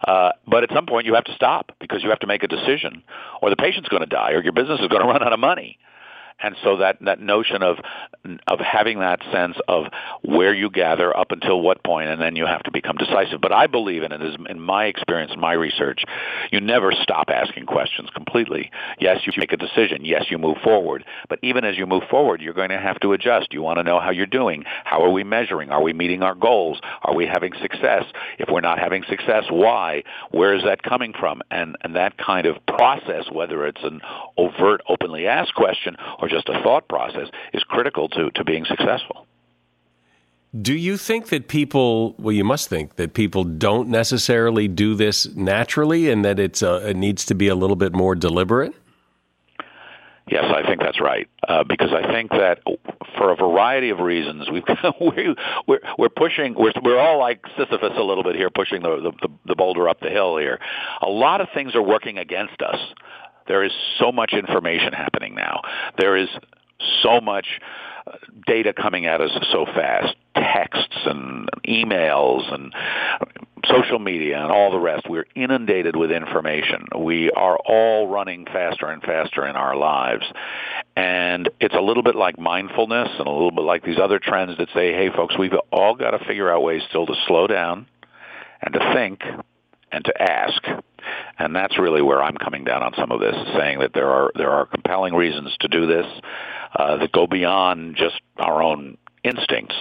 [0.07, 2.47] Uh, but at some point you have to stop because you have to make a
[2.47, 3.03] decision
[3.41, 5.39] or the patient's going to die or your business is going to run out of
[5.39, 5.77] money.
[6.41, 7.77] And so that, that notion of
[8.47, 9.86] of having that sense of
[10.21, 13.41] where you gather up until what point, and then you have to become decisive.
[13.41, 16.04] But I believe in it is in my experience, my research,
[16.51, 18.69] you never stop asking questions completely.
[18.99, 20.06] Yes, you make a decision.
[20.06, 21.04] Yes, you move forward.
[21.30, 23.54] But even as you move forward, you're going to have to adjust.
[23.54, 24.65] You want to know how you're doing.
[24.84, 25.71] How are we measuring?
[25.71, 26.80] Are we meeting our goals?
[27.04, 28.06] Are we having success?
[28.38, 30.04] If we're not having success, why?
[30.30, 31.41] Where is that coming from?
[31.49, 34.01] And and that kind of process, whether it's an
[34.38, 39.28] overt, openly asked question or just a thought process, is critical to, to being successful.
[40.60, 45.28] Do you think that people, well, you must think that people don't necessarily do this
[45.36, 48.74] naturally and that it's a, it needs to be a little bit more deliberate?
[50.28, 51.28] Yes, I think that's right.
[51.48, 52.60] Uh, because I think that
[53.17, 54.63] for a variety of reasons, we've,
[55.02, 55.36] we,
[55.67, 59.28] we're, we're pushing, we're, we're all like Sisyphus a little bit here, pushing the, the,
[59.46, 60.60] the boulder up the hill here.
[61.02, 62.80] A lot of things are working against us.
[63.47, 65.62] There is so much information happening now.
[65.97, 66.30] There is
[67.04, 67.45] so much
[68.08, 68.13] uh,
[68.47, 72.73] data coming at us so fast, texts and emails and
[73.65, 75.08] social media and all the rest.
[75.10, 76.88] We're inundated with information.
[76.97, 80.25] We are all running faster and faster in our lives.
[80.95, 84.58] And it's a little bit like mindfulness and a little bit like these other trends
[84.58, 87.88] that say, hey, folks, we've all got to figure out ways still to slow down
[88.62, 89.21] and to think
[89.91, 90.62] and to ask.
[91.39, 94.32] And that's really where I'm coming down on some of this, saying that there are
[94.36, 96.06] there are compelling reasons to do this
[96.75, 99.75] uh, that go beyond just our own instincts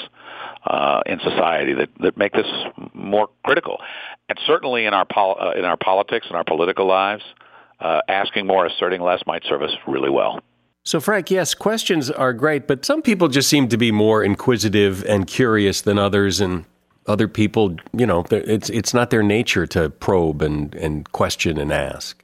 [0.66, 2.46] uh, in society that, that make this
[2.94, 3.78] more critical.
[4.28, 7.22] And certainly in our pol- uh, in our politics and our political lives,
[7.80, 10.40] uh, asking more, asserting less might serve us really well.
[10.82, 15.04] So, Frank, yes, questions are great, but some people just seem to be more inquisitive
[15.04, 16.64] and curious than others, and
[17.06, 21.72] other people, you know, it's it's not their nature to probe and, and question and
[21.72, 22.22] ask.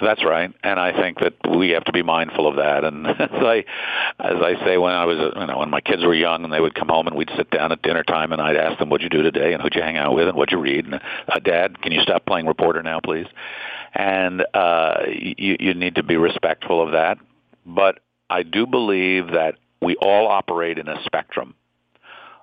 [0.00, 2.84] That's right, and I think that we have to be mindful of that.
[2.84, 3.64] And as I,
[4.20, 6.60] as I say, when I was, you know, when my kids were young, and they
[6.60, 9.02] would come home, and we'd sit down at dinner time, and I'd ask them, "What'd
[9.02, 9.52] you do today?
[9.52, 10.28] And who'd you hang out with?
[10.28, 10.84] And what'd you read?
[10.84, 10.94] And
[11.28, 13.26] uh, Dad, can you stop playing reporter now, please?"
[13.94, 17.18] And uh, you, you need to be respectful of that.
[17.66, 18.00] But
[18.30, 21.54] I do believe that we all operate in a spectrum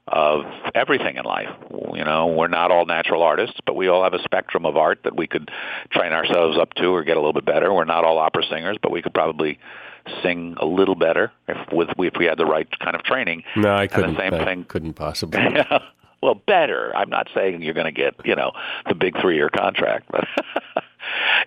[0.08, 0.44] of
[0.76, 1.50] everything in life.
[1.94, 5.00] You know, we're not all natural artists, but we all have a spectrum of art
[5.04, 5.50] that we could
[5.91, 7.74] train ourselves up to or get a little bit better.
[7.74, 9.60] We're not all opera singers, but we could probably
[10.22, 13.44] sing a little better if with if we had the right kind of training.
[13.56, 14.12] No, I couldn't.
[14.12, 15.41] And the same I thing couldn't possibly.
[16.22, 16.96] well, better.
[16.96, 18.52] I'm not saying you're going to get you know
[18.88, 20.26] the big three year contract, but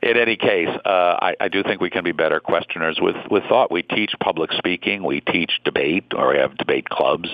[0.02, 0.88] in any case, uh,
[1.20, 3.70] I, I do think we can be better questioners with, with thought.
[3.70, 7.28] We teach public speaking, we teach debate, or we have debate clubs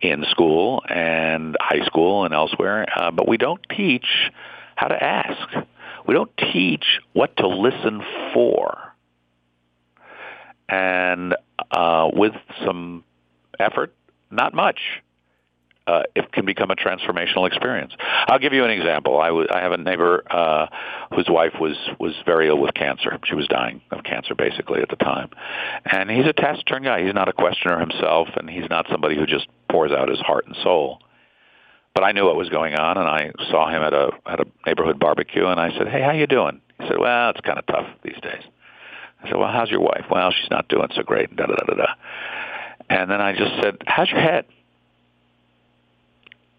[0.00, 4.06] in school and high school and elsewhere, uh, but we don't teach
[4.76, 5.66] how to ask.
[6.06, 8.94] We don't teach what to listen for.
[10.68, 11.34] And
[11.70, 13.04] uh, with some
[13.58, 13.94] effort,
[14.30, 14.80] not much
[15.86, 17.92] uh, it can become a transformational experience.
[18.26, 19.20] I'll give you an example.
[19.20, 20.66] I, w- I have a neighbor uh,
[21.14, 23.18] whose wife was was very ill with cancer.
[23.24, 25.30] She was dying of cancer basically at the time,
[25.84, 27.04] and he's a taciturn guy.
[27.04, 30.46] He's not a questioner himself, and he's not somebody who just pours out his heart
[30.46, 31.00] and soul.
[31.94, 34.46] But I knew what was going on, and I saw him at a at a
[34.66, 37.66] neighborhood barbecue, and I said, "Hey, how you doing?" He said, "Well, it's kind of
[37.66, 38.42] tough these days."
[39.22, 41.66] I said, "Well, how's your wife?" "Well, she's not doing so great." Da da da
[41.66, 41.94] da da.
[42.88, 44.46] And then I just said, "How's your head?"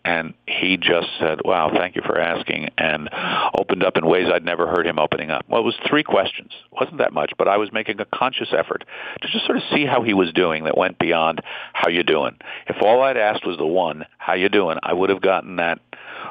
[0.06, 3.10] And he just said, "Wow, thank you for asking," and
[3.58, 5.46] opened up in ways I'd never heard him opening up.
[5.50, 6.52] Well, it was three questions.
[6.72, 8.86] It wasn't that much, but I was making a conscious effort
[9.22, 11.42] to just sort of see how he was doing that went beyond
[11.74, 12.38] "How you doing?"
[12.68, 15.80] If all I'd asked was the one "How you doing?" I would have gotten that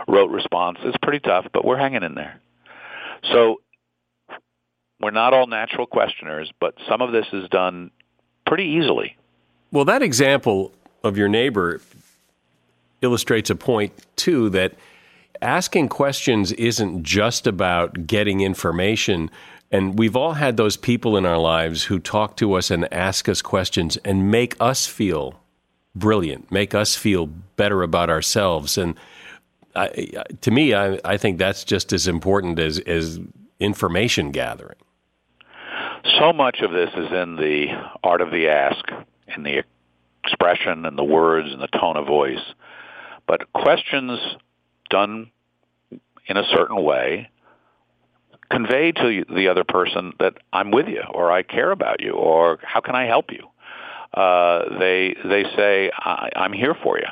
[0.07, 0.79] rote response.
[0.85, 2.41] It's pretty tough, but we're hanging in there.
[3.33, 3.61] So
[5.01, 7.91] we're not all natural questioners, but some of this is done
[8.47, 9.17] pretty easily.
[9.73, 10.73] Well, that example
[11.03, 11.81] of your neighbor
[13.03, 14.75] illustrates a point, too, that
[15.43, 19.31] asking questions isn't just about getting information.
[19.71, 23.29] And we've all had those people in our lives who talk to us and ask
[23.29, 25.41] us questions and make us feel
[25.95, 28.79] brilliant, make us feel better about ourselves.
[28.79, 28.97] And
[29.77, 29.89] I,
[30.41, 33.21] to me, I, I think that's just as important as, as
[33.61, 34.77] information gathering.
[36.19, 37.67] So much of this is in the
[38.03, 38.85] art of the ask,
[39.37, 39.65] in the
[40.25, 42.55] expression and the words and the tone of voice.
[43.27, 44.19] But questions
[44.91, 45.31] done
[46.27, 47.31] in a certain way
[48.51, 52.59] convey to the other person that I'm with you, or I care about you, or
[52.63, 53.49] how can I help you?
[54.13, 57.09] Uh, they they say I, I'm here for you.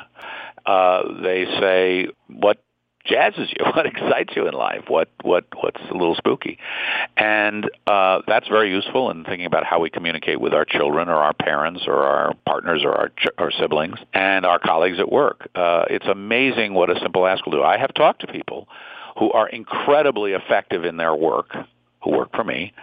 [0.65, 2.63] Uh, they say what
[3.05, 6.57] jazzes you, what excites you in life, what what what's a little spooky,
[7.17, 11.15] and uh, that's very useful in thinking about how we communicate with our children or
[11.15, 15.49] our parents or our partners or our ch- our siblings and our colleagues at work.
[15.55, 17.63] Uh, it's amazing what a simple ask will do.
[17.63, 18.67] I have talked to people
[19.17, 21.55] who are incredibly effective in their work
[22.03, 22.73] who work for me,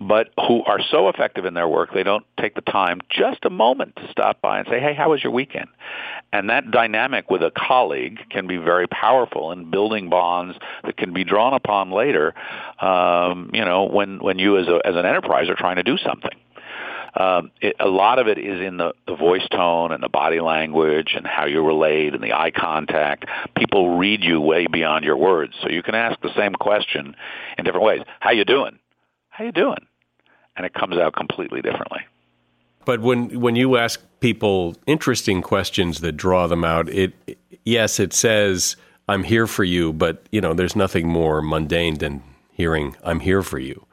[0.00, 3.50] but who are so effective in their work they don't take the time just a
[3.50, 5.68] moment to stop by and say, "Hey, how was your weekend?"
[6.32, 11.12] And that dynamic with a colleague can be very powerful in building bonds that can
[11.12, 12.34] be drawn upon later.
[12.80, 15.98] Um, you know, when when you as a as an enterprise are trying to do
[15.98, 16.32] something.
[17.14, 20.40] Um, it, a lot of it is in the, the voice tone and the body
[20.40, 23.26] language and how you relate and the eye contact.
[23.54, 27.14] People read you way beyond your words, so you can ask the same question
[27.58, 28.00] in different ways.
[28.20, 28.78] How you doing?
[29.28, 29.86] How you doing?
[30.56, 32.00] And it comes out completely differently.
[32.84, 37.14] But when when you ask people interesting questions that draw them out, it
[37.64, 38.76] yes, it says
[39.08, 43.42] I'm here for you, but you know, there's nothing more mundane than hearing I'm here
[43.42, 43.86] for you.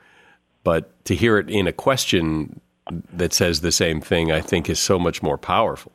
[0.63, 2.61] But to hear it in a question
[3.13, 5.91] that says the same thing, I think is so much more powerful.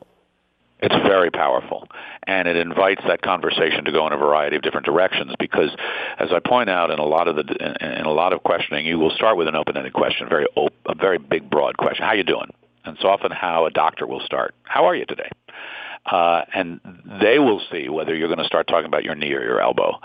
[0.79, 1.87] It's very powerful,
[2.27, 5.33] and it invites that conversation to go in a variety of different directions.
[5.39, 5.69] Because,
[6.19, 7.43] as I point out in a lot of the
[7.79, 10.93] in a lot of questioning, you will start with an open-ended question, very op- a
[10.93, 12.05] very big, broad question.
[12.05, 12.51] How you doing?
[12.83, 14.53] And it's often how a doctor will start.
[14.63, 15.29] How are you today?
[16.05, 16.79] Uh, and
[17.19, 19.99] they will see whether you're going to start talking about your knee or your elbow.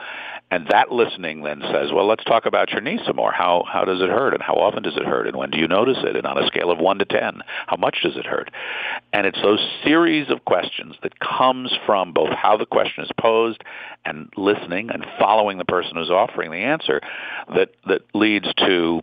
[0.53, 3.31] And that listening then says, well, let's talk about your knee some more.
[3.31, 5.69] How, how does it hurt and how often does it hurt and when do you
[5.69, 6.17] notice it?
[6.17, 8.51] And on a scale of 1 to 10, how much does it hurt?
[9.13, 13.63] And it's those series of questions that comes from both how the question is posed
[14.05, 17.01] and listening and following the person who's offering the answer
[17.55, 19.03] that, that leads to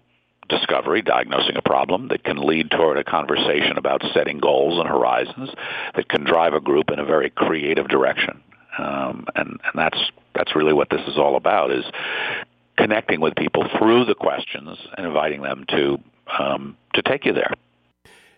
[0.49, 5.49] discovery, diagnosing a problem that can lead toward a conversation about setting goals and horizons
[5.95, 8.41] that can drive a group in a very creative direction.
[8.77, 9.97] Um, and, and that's
[10.35, 11.85] that's really what this is all about: is
[12.77, 15.99] connecting with people through the questions and inviting them to
[16.39, 17.53] um, to take you there.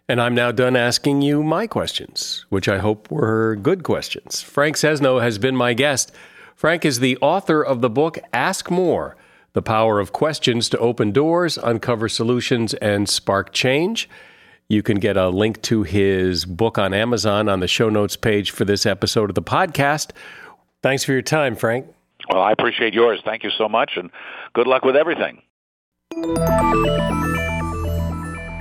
[0.07, 4.41] And I'm now done asking you my questions, which I hope were good questions.
[4.41, 6.11] Frank Sesno has been my guest.
[6.55, 9.15] Frank is the author of the book Ask More
[9.53, 14.07] The Power of Questions to Open Doors, Uncover Solutions, and Spark Change.
[14.67, 18.51] You can get a link to his book on Amazon on the show notes page
[18.51, 20.11] for this episode of the podcast.
[20.83, 21.87] Thanks for your time, Frank.
[22.29, 23.21] Well, I appreciate yours.
[23.25, 24.11] Thank you so much, and
[24.53, 25.41] good luck with everything.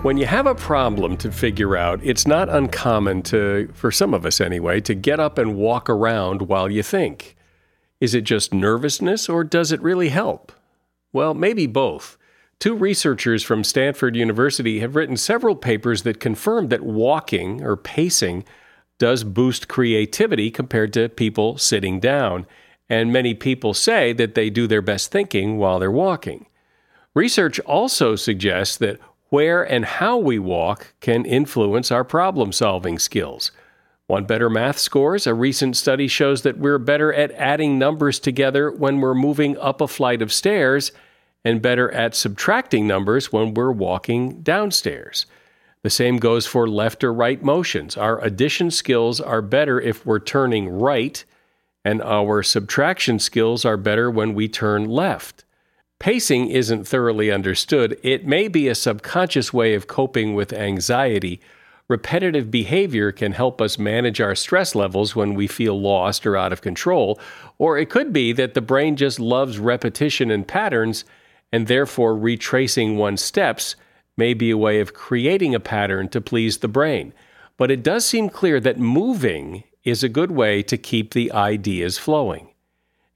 [0.03, 4.25] When you have a problem to figure out, it's not uncommon to, for some of
[4.25, 7.37] us anyway, to get up and walk around while you think.
[8.01, 10.53] Is it just nervousness or does it really help?
[11.13, 12.17] Well, maybe both.
[12.59, 18.45] Two researchers from Stanford University have written several papers that confirm that walking or pacing
[18.99, 22.47] does boost creativity compared to people sitting down,
[22.89, 26.47] and many people say that they do their best thinking while they're walking.
[27.15, 28.99] Research also suggests that
[29.29, 33.53] where and how we walk can influence our problem solving skills.
[34.09, 35.27] Want better math scores?
[35.27, 39.83] A recent study shows that we're better at adding numbers together when we're moving up
[39.83, 40.93] a flight of stairs
[41.45, 45.27] and better at subtracting numbers when we're walking downstairs.
[45.83, 47.99] The same goes for left or right motions.
[47.99, 51.23] Our addition skills are better if we're turning right,
[51.85, 55.45] and our subtraction skills are better when we turn left.
[55.99, 57.99] Pacing isn't thoroughly understood.
[58.03, 61.41] It may be a subconscious way of coping with anxiety.
[61.89, 66.53] Repetitive behavior can help us manage our stress levels when we feel lost or out
[66.53, 67.19] of control,
[67.59, 71.05] or it could be that the brain just loves repetition and patterns,
[71.51, 73.75] and therefore retracing one's steps
[74.17, 77.15] may be a way of creating a pattern to please the brain.
[77.57, 81.97] But it does seem clear that moving is a good way to keep the ideas
[81.97, 82.51] flowing.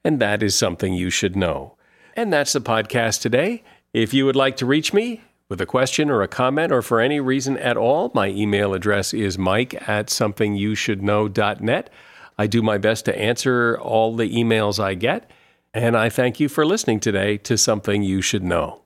[0.04, 1.76] And that is something you should know.
[2.16, 3.62] And that's the podcast today.
[3.92, 6.98] If you would like to reach me, with a question or a comment or for
[6.98, 11.90] any reason at all, my email address is mike at somethingyoushouldknow.net.
[12.38, 15.30] I do my best to answer all the emails I get,
[15.74, 18.81] and I thank you for listening today to Something You Should Know.